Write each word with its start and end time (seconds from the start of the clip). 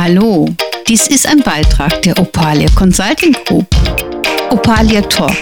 Hallo, 0.00 0.48
dies 0.86 1.08
ist 1.08 1.26
ein 1.26 1.40
Beitrag 1.40 2.02
der 2.02 2.16
Opalia 2.20 2.68
Consulting 2.76 3.32
Group. 3.44 3.66
Opalia 4.48 5.02
Talk. 5.02 5.34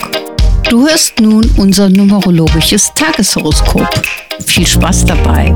Du 0.70 0.88
hörst 0.88 1.20
nun 1.20 1.44
unser 1.58 1.90
numerologisches 1.90 2.90
Tageshoroskop. 2.94 3.86
Viel 4.46 4.66
Spaß 4.66 5.04
dabei. 5.04 5.54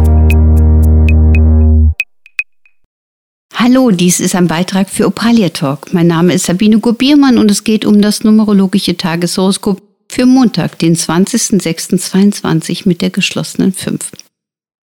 Hallo, 3.55 3.91
dies 3.91 4.21
ist 4.21 4.35
ein 4.35 4.49
Beitrag 4.49 4.91
für 4.91 5.07
Opalia 5.07 5.49
Talk. 5.49 5.95
Mein 5.95 6.09
Name 6.09 6.35
ist 6.35 6.45
Sabine 6.45 6.79
Gubiermann 6.79 7.39
und 7.39 7.51
es 7.51 7.65
geht 7.65 7.87
um 7.87 8.03
das 8.03 8.23
numerologische 8.23 8.99
Tageshoroskop 8.99 9.81
für 10.11 10.27
Montag, 10.27 10.79
den 10.79 10.95
20.06.22 10.95 12.83
mit 12.87 13.01
der 13.01 13.09
geschlossenen 13.09 13.73
5. 13.73 14.13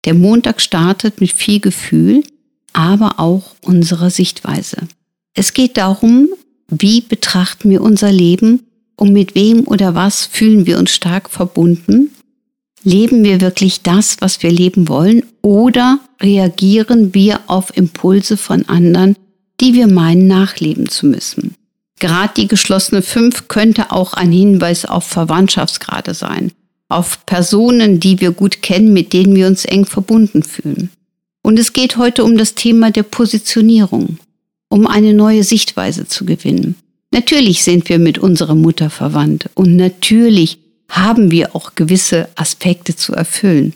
Der 0.05 0.15
Montag 0.15 0.61
startet 0.61 1.21
mit 1.21 1.33
viel 1.33 1.59
Gefühl, 1.59 2.23
aber 2.77 3.19
auch 3.19 3.55
unserer 3.63 4.11
Sichtweise. 4.11 4.77
Es 5.35 5.55
geht 5.55 5.79
darum, 5.79 6.29
wie 6.69 7.01
betrachten 7.01 7.71
wir 7.71 7.81
unser 7.81 8.13
Leben 8.13 8.65
und 8.97 9.13
mit 9.13 9.35
wem 9.35 9.67
oder 9.67 9.95
was 9.95 10.27
fühlen 10.27 10.67
wir 10.67 10.79
uns 10.79 10.91
stark 10.91 11.31
verbunden? 11.31 12.11
Leben 12.85 13.25
wir 13.25 13.41
wirklich 13.41 13.83
das, 13.83 14.19
was 14.21 14.43
wir 14.43 14.51
leben 14.51 14.89
wollen 14.89 15.23
oder 15.41 16.01
reagieren 16.21 17.15
wir 17.15 17.41
auf 17.47 17.75
Impulse 17.77 18.37
von 18.37 18.69
anderen, 18.69 19.17
die 19.61 19.73
wir 19.73 19.87
meinen 19.87 20.27
nachleben 20.27 20.89
zu 20.89 21.07
müssen? 21.07 21.55
Gerade 21.99 22.35
die 22.37 22.47
geschlossene 22.47 23.01
5 23.01 23.49
könnte 23.49 23.91
auch 23.91 24.13
ein 24.13 24.33
Hinweis 24.33 24.85
auf 24.85 25.05
Verwandtschaftsgrade 25.05 26.13
sein, 26.13 26.53
auf 26.91 27.25
Personen, 27.25 28.01
die 28.01 28.21
wir 28.21 28.33
gut 28.33 28.61
kennen, 28.61 28.93
mit 28.93 29.15
denen 29.15 29.35
wir 29.35 29.47
uns 29.47 29.65
eng 29.65 29.87
verbunden 29.87 30.43
fühlen. 30.43 30.91
Und 31.47 31.61
es 31.61 31.73
geht 31.73 31.97
heute 31.97 32.25
um 32.25 32.37
das 32.37 32.57
Thema 32.57 32.91
der 32.91 33.05
Positionierung, 33.05 34.19
um 34.69 34.89
eine 34.89 35.15
neue 35.15 35.45
Sichtweise 35.45 36.09
zu 36.09 36.25
gewinnen. 36.25 36.75
Natürlich 37.13 37.63
sind 37.63 37.89
wir 37.89 38.01
mit 38.01 38.19
unserer 38.19 38.57
Mutter 38.57 38.91
verwandt 38.91 39.49
und 39.55 39.77
natürlich 39.77 40.59
haben 40.91 41.31
wir 41.31 41.55
auch 41.55 41.77
gewisse 41.77 42.29
Aspekte 42.35 42.97
zu 42.97 43.13
erfüllen. 43.13 43.75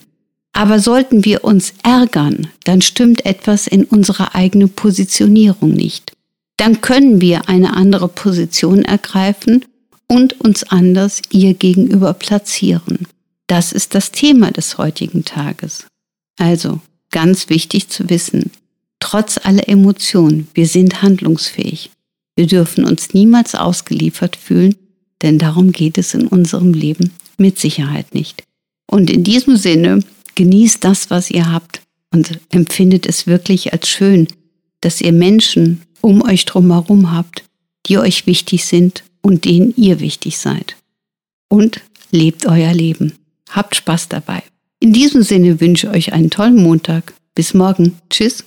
Aber 0.53 0.81
sollten 0.81 1.25
wir 1.25 1.44
uns 1.44 1.72
ärgern, 1.84 2.48
dann 2.64 2.83
stimmt 2.83 3.25
etwas 3.25 3.69
in 3.69 3.84
unserer 3.84 4.34
eigenen 4.34 4.70
Positionierung 4.70 5.70
nicht. 5.70 6.12
Dann 6.56 6.81
können 6.81 7.20
wir 7.20 7.48
eine 7.48 7.77
andere 7.77 8.09
Position 8.09 8.84
ergreifen 8.84 9.64
und 10.09 10.41
uns 10.41 10.64
anders 10.64 11.22
ihr 11.31 11.55
gegenüber 11.55 12.14
platzieren. 12.14 13.06
Das 13.47 13.70
ist 13.70 13.94
das 13.94 14.11
Thema 14.11 14.50
des 14.50 14.77
heutigen 14.77 15.25
Tages. 15.25 15.87
Also, 16.37 16.81
Ganz 17.11 17.48
wichtig 17.48 17.89
zu 17.89 18.08
wissen, 18.08 18.50
trotz 19.00 19.39
aller 19.39 19.69
Emotionen, 19.69 20.48
wir 20.55 20.66
sind 20.66 21.03
handlungsfähig. 21.03 21.91
Wir 22.36 22.47
dürfen 22.47 22.84
uns 22.84 23.12
niemals 23.12 23.55
ausgeliefert 23.55 24.36
fühlen, 24.36 24.77
denn 25.22 25.38
darum 25.38 25.72
geht 25.72 25.98
es 25.98 26.14
in 26.14 26.27
unserem 26.27 26.72
Leben 26.72 27.12
mit 27.36 27.58
Sicherheit 27.58 28.14
nicht. 28.14 28.44
Und 28.86 29.11
in 29.11 29.25
diesem 29.25 29.56
Sinne, 29.56 30.03
genießt 30.34 30.83
das, 30.84 31.11
was 31.11 31.31
ihr 31.31 31.53
habt 31.53 31.83
und 32.12 32.38
empfindet 32.50 33.06
es 33.06 33.27
wirklich 33.27 33.72
als 33.72 33.88
schön, 33.88 34.28
dass 34.81 35.00
ihr 35.00 35.12
Menschen 35.12 35.83
um 36.00 36.22
euch 36.22 36.44
drumherum 36.44 37.12
habt, 37.12 37.44
die 37.86 37.98
euch 37.98 38.27
wichtig 38.27 38.64
sind 38.64 39.05
und 39.20 39.44
denen 39.44 39.75
ihr 39.77 40.00
wichtig 40.00 40.38
seid. 40.38 40.77
Und 41.48 41.83
lebt 42.11 42.47
euer 42.47 42.72
Leben. 42.72 43.12
Habt 43.50 43.77
Spaß 43.77 44.08
dabei. 44.08 44.42
In 44.83 44.95
diesem 44.95 45.23
Sinne 45.23 45.61
wünsche 45.61 45.89
ich 45.89 45.92
euch 45.92 46.12
einen 46.14 46.31
tollen 46.31 46.56
Montag. 46.56 47.12
Bis 47.34 47.53
morgen. 47.53 47.98
Tschüss. 48.09 48.45